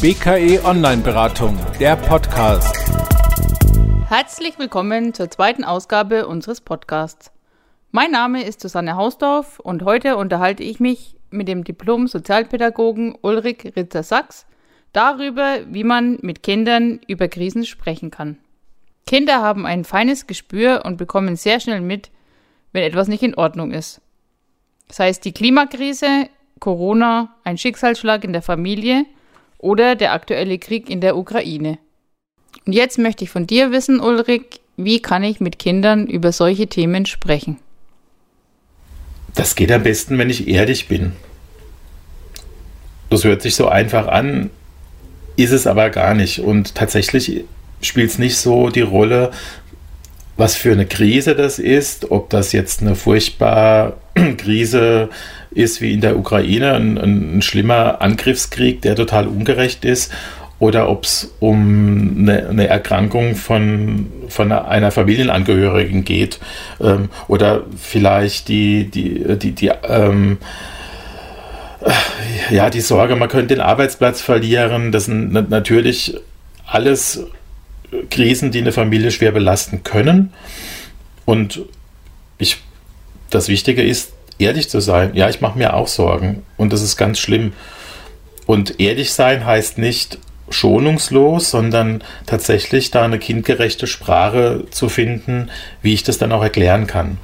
[0.00, 2.74] BKE Online Beratung, der Podcast.
[4.08, 7.30] Herzlich willkommen zur zweiten Ausgabe unseres Podcasts.
[7.90, 14.46] Mein Name ist Susanne Hausdorf und heute unterhalte ich mich mit dem Diplom-Sozialpädagogen Ulrich Ritzer-Sachs
[14.94, 18.38] darüber, wie man mit Kindern über Krisen sprechen kann.
[19.06, 22.10] Kinder haben ein feines Gespür und bekommen sehr schnell mit,
[22.72, 24.00] wenn etwas nicht in Ordnung ist.
[24.90, 29.04] Sei es die Klimakrise, Corona, ein Schicksalsschlag in der Familie
[29.60, 31.78] oder der aktuelle Krieg in der Ukraine.
[32.66, 36.66] Und jetzt möchte ich von dir wissen, Ulrich, wie kann ich mit Kindern über solche
[36.66, 37.58] Themen sprechen?
[39.34, 41.12] Das geht am besten, wenn ich ehrlich bin.
[43.10, 44.50] Das hört sich so einfach an,
[45.36, 46.40] ist es aber gar nicht.
[46.40, 47.44] Und tatsächlich
[47.82, 49.30] spielt es nicht so die Rolle,
[50.36, 53.96] was für eine Krise das ist, ob das jetzt eine furchtbare
[54.36, 55.08] Krise
[55.50, 60.12] ist wie in der Ukraine, ein, ein schlimmer Angriffskrieg, der total ungerecht ist,
[60.58, 66.38] oder ob es um eine, eine, Erkrankung von, von einer Familienangehörigen geht
[66.82, 70.36] ähm, oder vielleicht die, die, die, die ähm,
[72.50, 74.92] ja, die Sorge, man könnte den Arbeitsplatz verlieren.
[74.92, 76.14] Das sind natürlich
[76.66, 77.26] alles
[78.10, 80.32] Krisen, die eine Familie schwer belasten können.
[81.24, 81.62] Und
[82.38, 82.58] ich,
[83.30, 85.14] das Wichtige ist, ehrlich zu sein.
[85.14, 87.52] Ja, ich mache mir auch Sorgen und das ist ganz schlimm.
[88.46, 95.50] Und ehrlich sein heißt nicht schonungslos, sondern tatsächlich da eine kindgerechte Sprache zu finden,
[95.82, 97.18] wie ich das dann auch erklären kann.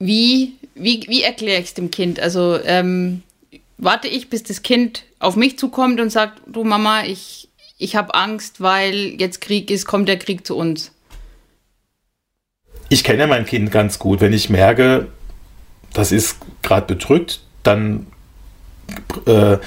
[0.00, 2.18] Wie, wie, wie erkläre ich es dem Kind?
[2.18, 3.22] Also ähm,
[3.78, 8.14] warte ich, bis das Kind auf mich zukommt und sagt, du Mama, ich, ich habe
[8.14, 10.90] Angst, weil jetzt Krieg ist, kommt der Krieg zu uns
[12.88, 14.20] ich kenne mein Kind ganz gut.
[14.20, 15.08] Wenn ich merke,
[15.92, 18.06] das ist gerade bedrückt, dann
[19.26, 19.58] äh,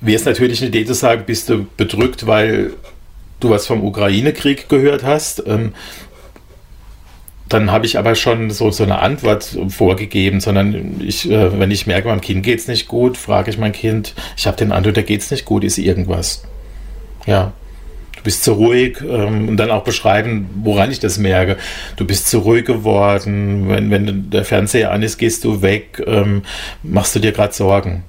[0.00, 2.74] wäre es natürlich eine Idee zu sagen, bist du bedrückt, weil
[3.40, 5.42] du was vom Ukraine-Krieg gehört hast.
[5.46, 5.74] Ähm,
[7.48, 11.86] dann habe ich aber schon so, so eine Antwort vorgegeben, sondern ich, äh, wenn ich
[11.86, 14.94] merke, meinem Kind geht es nicht gut, frage ich mein Kind, ich habe den Eindruck,
[14.94, 16.44] da geht es nicht gut, ist irgendwas.
[17.26, 17.52] Ja
[18.20, 21.56] du bist zu ruhig ähm, und dann auch beschreiben, woran ich das merke.
[21.96, 26.42] Du bist zu ruhig geworden, wenn, wenn der Fernseher an ist, gehst du weg, ähm,
[26.82, 28.04] machst du dir gerade Sorgen.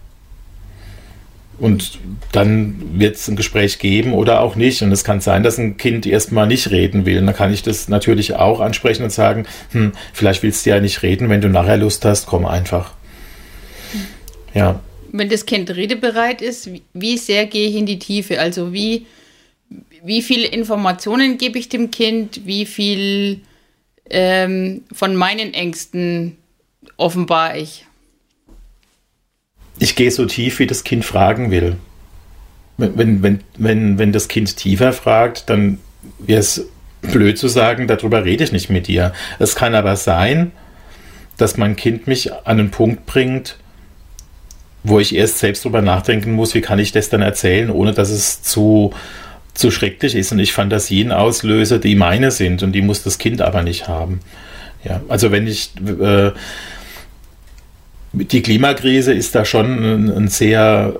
[1.59, 1.99] Und
[2.31, 4.81] dann wird es ein Gespräch geben oder auch nicht.
[4.81, 7.19] Und es kann sein, dass ein Kind erstmal nicht reden will.
[7.19, 10.79] Und dann kann ich das natürlich auch ansprechen und sagen, hm, vielleicht willst du ja
[10.81, 12.93] nicht reden, wenn du nachher Lust hast, komm einfach.
[14.53, 14.81] Ja.
[15.11, 18.39] Wenn das Kind redebereit ist, wie sehr gehe ich in die Tiefe?
[18.39, 19.05] Also wie
[20.03, 23.41] wie viele Informationen gebe ich dem Kind, wie viel
[24.09, 26.37] ähm, von meinen Ängsten
[26.97, 27.85] offenbar ich.
[29.79, 31.77] Ich gehe so tief, wie das Kind fragen will.
[32.77, 35.79] Wenn, wenn, wenn, wenn das Kind tiefer fragt, dann
[36.19, 36.67] wäre es
[37.01, 39.13] blöd zu sagen, darüber rede ich nicht mit dir.
[39.39, 40.51] Es kann aber sein,
[41.37, 43.57] dass mein Kind mich an einen Punkt bringt,
[44.83, 48.09] wo ich erst selbst drüber nachdenken muss, wie kann ich das dann erzählen, ohne dass
[48.09, 48.93] es zu
[49.61, 53.41] zu schrecklich ist und ich Fantasien auslöse, die meine sind und die muss das Kind
[53.41, 54.19] aber nicht haben.
[54.83, 56.31] Ja, also wenn ich äh,
[58.13, 60.93] die Klimakrise ist da schon ein, ein sehr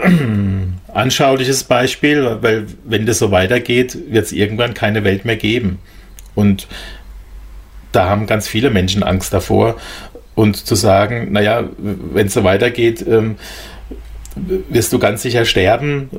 [0.94, 5.80] anschauliches Beispiel, weil wenn das so weitergeht, wird es irgendwann keine Welt mehr geben.
[6.36, 6.68] Und
[7.92, 9.76] da haben ganz viele Menschen Angst davor.
[10.34, 13.36] Und zu sagen, naja, wenn es so weitergeht, ähm,
[14.36, 16.10] wirst du ganz sicher sterben,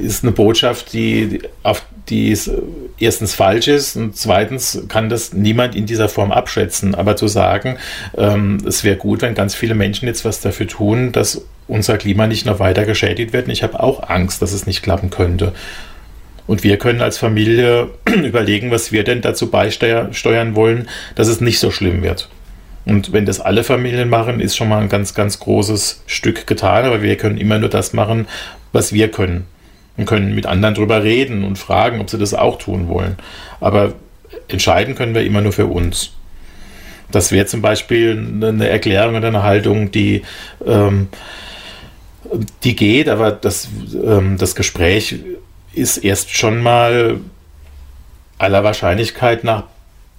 [0.00, 2.50] ist eine Botschaft, die auf die es
[2.98, 6.94] erstens falsch ist und zweitens kann das niemand in dieser Form abschätzen.
[6.94, 7.78] Aber zu sagen,
[8.16, 12.26] ähm, es wäre gut, wenn ganz viele Menschen jetzt was dafür tun, dass unser Klima
[12.26, 13.46] nicht noch weiter geschädigt wird.
[13.46, 15.52] Und ich habe auch Angst, dass es nicht klappen könnte.
[16.46, 17.90] Und wir können als Familie
[18.24, 22.28] überlegen, was wir denn dazu beisteuern wollen, dass es nicht so schlimm wird.
[22.86, 26.84] Und wenn das alle Familien machen, ist schon mal ein ganz, ganz großes Stück getan.
[26.84, 28.28] Aber wir können immer nur das machen,
[28.72, 29.46] was wir können.
[29.96, 33.16] Und können mit anderen drüber reden und fragen, ob sie das auch tun wollen.
[33.60, 33.94] Aber
[34.48, 36.12] entscheiden können wir immer nur für uns.
[37.10, 38.12] Das wäre zum Beispiel
[38.42, 40.22] eine Erklärung oder eine Haltung, die,
[40.66, 41.08] ähm,
[42.64, 45.16] die geht, aber das, ähm, das Gespräch
[45.72, 47.20] ist erst schon mal
[48.38, 49.64] aller Wahrscheinlichkeit nach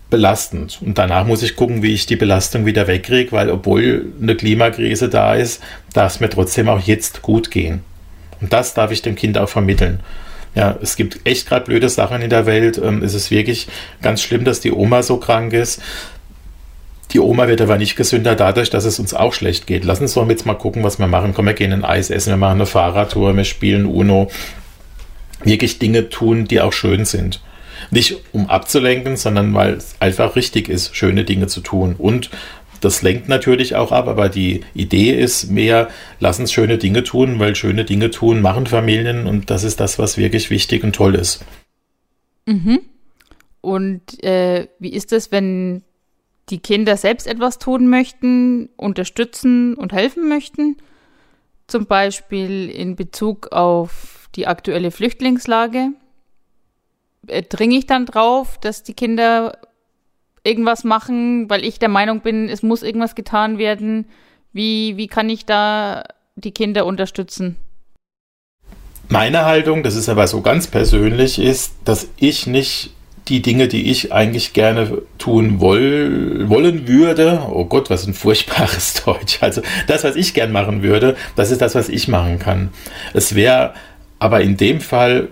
[0.10, 0.80] belastend.
[0.82, 5.10] Und danach muss ich gucken, wie ich die Belastung wieder wegkriege, weil obwohl eine Klimakrise
[5.10, 5.62] da ist,
[5.94, 7.82] darf es mir trotzdem auch jetzt gut gehen.
[8.40, 10.00] Und das darf ich dem Kind auch vermitteln.
[10.56, 12.80] Ja, es gibt echt gerade blöde Sachen in der Welt.
[12.84, 13.68] Ähm, es ist wirklich
[14.02, 15.82] ganz schlimm, dass die Oma so krank ist.
[17.12, 19.86] Die Oma wird aber nicht gesünder dadurch, dass es uns auch schlecht geht.
[19.86, 21.34] Lass uns doch jetzt mal gucken, was wir machen.
[21.34, 24.30] Komm, wir gehen ein Eis essen, wir machen eine Fahrradtour, wir spielen Uno.
[25.44, 27.42] Wirklich Dinge tun, die auch schön sind.
[27.92, 31.96] Nicht um abzulenken, sondern weil es einfach richtig ist, schöne Dinge zu tun.
[31.98, 32.30] Und
[32.82, 35.90] das lenkt natürlich auch ab, aber die Idee ist mehr,
[36.20, 39.98] lass uns schöne Dinge tun, weil schöne Dinge tun machen Familien und das ist das,
[40.00, 41.44] was wirklich wichtig und toll ist.
[42.46, 42.80] Mhm.
[43.62, 45.84] Und äh, wie ist es, wenn
[46.50, 50.78] die Kinder selbst etwas tun möchten, unterstützen und helfen möchten?
[51.68, 55.90] Zum Beispiel in Bezug auf die aktuelle Flüchtlingslage.
[57.28, 59.58] Äh, dringe ich dann drauf, dass die Kinder
[60.44, 64.06] irgendwas machen, weil ich der Meinung bin, es muss irgendwas getan werden.
[64.54, 66.04] Wie, wie kann ich da
[66.36, 67.58] die Kinder unterstützen?
[69.10, 72.92] Meine Haltung, das ist aber so ganz persönlich, ist, dass ich nicht
[73.28, 79.04] die Dinge, die ich eigentlich gerne tun woll, wollen würde, oh Gott, was ein furchtbares
[79.06, 79.40] Deutsch.
[79.42, 82.70] Also das, was ich gern machen würde, das ist das, was ich machen kann.
[83.14, 83.74] Es wäre
[84.20, 85.30] aber in dem Fall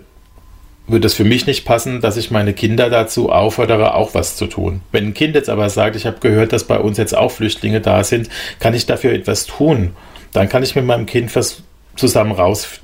[0.87, 4.47] würde es für mich nicht passen, dass ich meine Kinder dazu auffordere, auch was zu
[4.47, 4.81] tun.
[4.91, 7.81] Wenn ein Kind jetzt aber sagt, ich habe gehört, dass bei uns jetzt auch Flüchtlinge
[7.81, 8.29] da sind,
[8.59, 9.91] kann ich dafür etwas tun?
[10.31, 11.63] Dann kann ich mit meinem Kind was
[11.95, 12.81] zusammen raus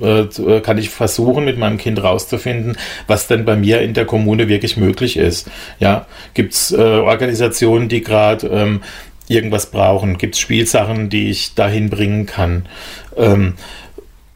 [0.00, 2.76] äh, äh, kann ich versuchen, mit meinem Kind rauszufinden,
[3.06, 5.50] was denn bei mir in der Kommune wirklich möglich ist.
[5.78, 8.82] Ja, gibt es äh, Organisationen, die gerade ähm,
[9.28, 10.16] irgendwas brauchen?
[10.16, 12.66] Gibt es Spielsachen, die ich dahin bringen kann?
[13.16, 13.54] Ähm,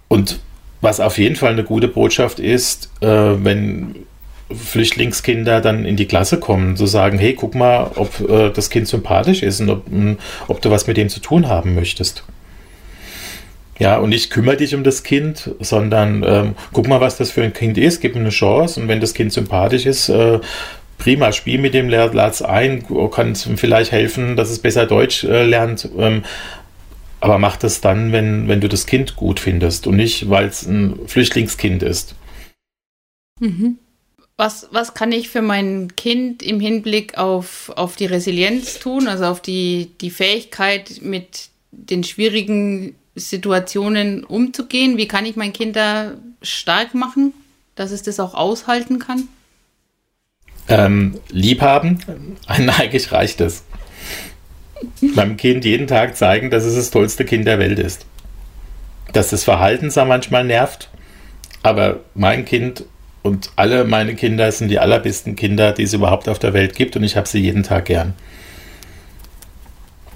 [0.09, 0.41] und
[0.85, 3.97] was auf jeden Fall eine gute Botschaft ist, äh, wenn
[4.53, 8.87] Flüchtlingskinder dann in die Klasse kommen, zu sagen, hey, guck mal, ob äh, das Kind
[8.87, 12.25] sympathisch ist und ob, hm, ob, du was mit dem zu tun haben möchtest.
[13.79, 17.43] Ja, und nicht kümmere dich um das Kind, sondern ähm, guck mal, was das für
[17.43, 20.39] ein Kind ist, gib ihm eine Chance und wenn das Kind sympathisch ist, äh,
[20.99, 25.89] prima, spiel mit dem, lad's ein, kann vielleicht helfen, dass es besser Deutsch äh, lernt.
[25.99, 26.23] Ähm,
[27.25, 30.67] aber mach das dann, wenn, wenn du das Kind gut findest und nicht, weil es
[30.67, 32.17] ein Flüchtlingskind ist.
[33.41, 33.79] Mhm.
[34.37, 39.25] Was, was kann ich für mein Kind im Hinblick auf, auf die Resilienz tun, also
[39.25, 44.99] auf die, die Fähigkeit, mit den schwierigen Situationen umzugehen?
[44.99, 47.33] Wie kann ich mein Kind da stark machen,
[47.75, 49.29] dass es das auch aushalten kann?
[50.69, 52.05] Ähm, liebhaben,
[52.47, 53.65] eigentlich reicht es
[55.15, 58.07] meinem Kind jeden Tag zeigen, dass es das tollste Kind der Welt ist.
[59.13, 60.91] Dass das Verhalten zwar manchmal nervt,
[61.63, 62.85] aber mein Kind
[63.23, 66.95] und alle meine Kinder sind die allerbesten Kinder, die es überhaupt auf der Welt gibt
[66.97, 68.13] und ich habe sie jeden Tag gern.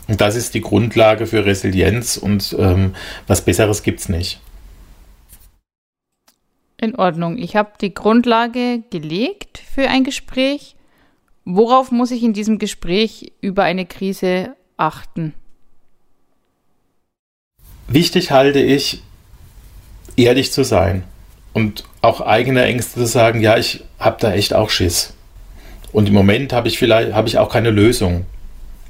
[0.09, 2.95] Und das ist die Grundlage für Resilienz und ähm,
[3.27, 4.41] was Besseres gibt es nicht.
[6.81, 7.39] In Ordnung.
[7.39, 10.77] Ich habe die Grundlage gelegt für ein Gespräch.
[11.45, 15.35] Worauf muss ich in diesem Gespräch über eine Krise achten?
[17.87, 19.03] Wichtig halte ich,
[20.17, 21.05] ehrlich zu sein
[21.53, 25.15] und auch eigene Ängste zu sagen, ja, ich habe da echt auch Schiss.
[25.93, 28.27] Und im Moment habe ich vielleicht habe ich auch keine Lösung.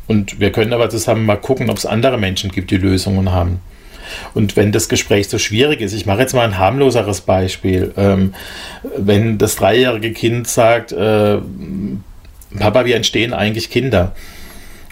[0.06, 3.60] Und wir können aber zusammen mal gucken, ob es andere Menschen gibt, die Lösungen haben.
[4.34, 7.92] Und wenn das Gespräch so schwierig ist, ich mache jetzt mal ein harmloseres Beispiel.
[7.96, 8.34] Ähm,
[8.96, 11.38] wenn das dreijährige Kind sagt, äh,
[12.58, 14.14] Papa, wie entstehen eigentlich Kinder?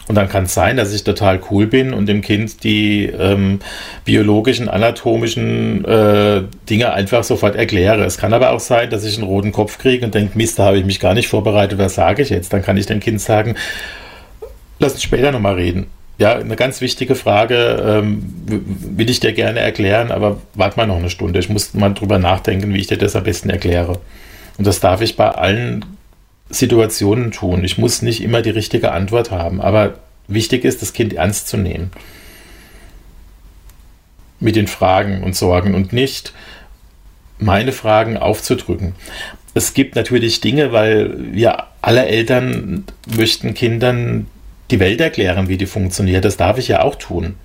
[0.09, 3.59] Und dann kann es sein, dass ich total cool bin und dem Kind die ähm,
[4.05, 8.05] biologischen, anatomischen äh, Dinge einfach sofort erkläre.
[8.05, 10.67] Es kann aber auch sein, dass ich einen roten Kopf kriege und denke, Mist, da
[10.67, 12.53] habe ich mich gar nicht vorbereitet, was sage ich jetzt?
[12.53, 13.57] Dann kann ich dem Kind sagen,
[14.79, 15.89] lass uns später nochmal reden.
[16.19, 20.97] Ja, eine ganz wichtige Frage ähm, will ich dir gerne erklären, aber warte mal noch
[20.97, 21.41] eine Stunde.
[21.41, 23.99] Ich muss mal drüber nachdenken, wie ich dir das am besten erkläre.
[24.57, 25.85] Und das darf ich bei allen
[26.51, 27.65] Situationen tun.
[27.65, 29.99] Ich muss nicht immer die richtige Antwort haben, aber
[30.29, 31.91] wichtig ist, das Kind ernst zu nehmen.
[34.39, 36.33] Mit den Fragen und Sorgen und nicht
[37.39, 38.95] meine Fragen aufzudrücken.
[39.55, 42.85] Es gibt natürlich Dinge, weil wir alle Eltern
[43.17, 44.27] möchten Kindern
[44.71, 46.25] die Welt erklären, wie die funktioniert.
[46.25, 47.37] Das darf ich ja auch tun.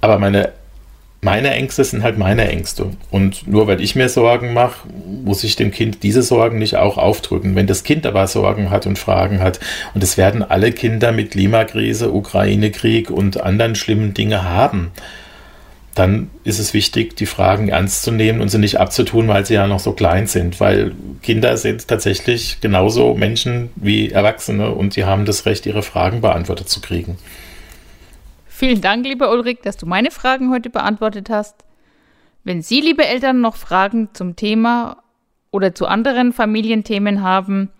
[0.00, 0.52] Aber meine
[1.20, 2.90] meine Ängste sind halt meine Ängste.
[3.10, 4.86] Und nur weil ich mir Sorgen mache,
[5.24, 7.56] muss ich dem Kind diese Sorgen nicht auch aufdrücken.
[7.56, 9.58] Wenn das Kind aber Sorgen hat und Fragen hat,
[9.94, 14.92] und es werden alle Kinder mit Klimakrise, Ukraine-Krieg und anderen schlimmen Dinge haben,
[15.96, 19.54] dann ist es wichtig, die Fragen ernst zu nehmen und sie nicht abzutun, weil sie
[19.54, 20.60] ja noch so klein sind.
[20.60, 26.20] Weil Kinder sind tatsächlich genauso Menschen wie Erwachsene und sie haben das Recht, ihre Fragen
[26.20, 27.18] beantwortet zu kriegen.
[28.58, 31.64] Vielen Dank, lieber Ulrich, dass du meine Fragen heute beantwortet hast.
[32.42, 35.04] Wenn Sie, liebe Eltern, noch Fragen zum Thema
[35.52, 37.70] oder zu anderen Familienthemen haben,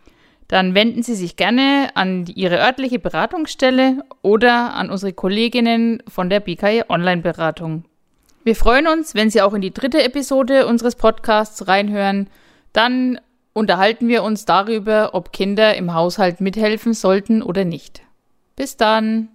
[0.47, 6.39] dann wenden Sie sich gerne an Ihre örtliche Beratungsstelle oder an unsere Kolleginnen von der
[6.39, 7.83] BKE Online-Beratung.
[8.45, 12.31] Wir freuen uns, wenn Sie auch in die dritte Episode unseres Podcasts reinhören.
[12.73, 13.19] Dann
[13.53, 18.03] unterhalten wir uns darüber, ob Kinder im Haushalt mithelfen sollten oder nicht.
[18.55, 19.31] Bis dann!